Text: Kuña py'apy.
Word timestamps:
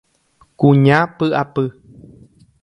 Kuña 0.59 0.97
py'apy. 1.17 1.63